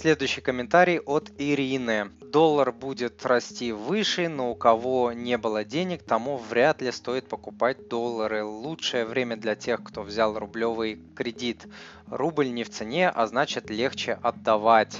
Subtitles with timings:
[0.00, 2.10] Следующий комментарий от Ирины.
[2.22, 7.86] Доллар будет расти выше, но у кого не было денег, тому вряд ли стоит покупать
[7.88, 8.42] доллары.
[8.42, 11.66] Лучшее время для тех, кто взял рублевый кредит.
[12.06, 14.96] Рубль не в цене, а значит легче отдавать.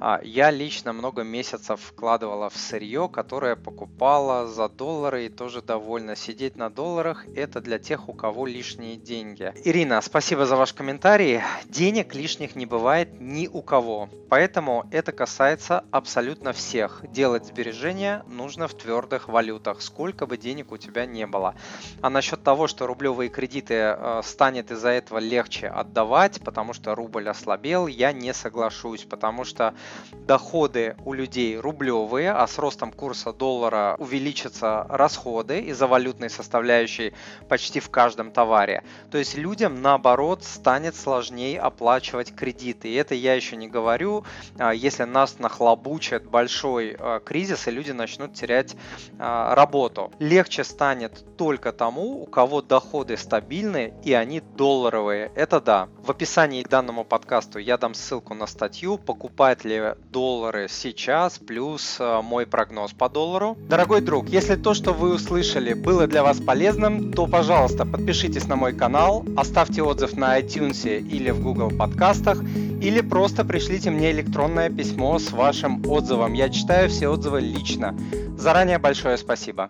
[0.00, 6.14] А, я лично много месяцев вкладывала в сырье, которое покупала за доллары и тоже довольна.
[6.14, 9.52] Сидеть на долларах– это для тех, у кого лишние деньги.
[9.64, 11.40] Ирина, спасибо за ваш комментарий.
[11.64, 14.08] Денег лишних не бывает ни у кого.
[14.28, 17.02] Поэтому это касается абсолютно всех.
[17.10, 21.54] Делать сбережения нужно в твердых валютах, сколько бы денег у тебя не было.
[22.02, 27.28] А насчет того, что рублевые кредиты э, станет из-за этого легче отдавать, потому что рубль
[27.28, 29.74] ослабел, я не соглашусь, потому что
[30.12, 37.14] доходы у людей рублевые, а с ростом курса доллара увеличатся расходы из-за валютной составляющей
[37.48, 38.84] почти в каждом товаре.
[39.10, 42.88] То есть людям, наоборот, станет сложнее оплачивать кредиты.
[42.88, 44.24] И это я еще не говорю,
[44.58, 48.76] а, если нас нахлобучит большой а, кризис, и люди начнут терять
[49.18, 50.12] а, работу.
[50.18, 55.32] Легче станет только тому, у кого доходы стабильны и они долларовые.
[55.34, 55.88] Это да.
[56.08, 61.98] В описании к данному подкасту я дам ссылку на статью, покупать ли доллары сейчас, плюс
[62.00, 63.58] э, мой прогноз по доллару.
[63.68, 68.56] Дорогой друг, если то, что вы услышали, было для вас полезным, то, пожалуйста, подпишитесь на
[68.56, 74.70] мой канал, оставьте отзыв на iTunes или в Google подкастах, или просто пришлите мне электронное
[74.70, 76.32] письмо с вашим отзывом.
[76.32, 77.94] Я читаю все отзывы лично.
[78.38, 79.68] Заранее большое спасибо.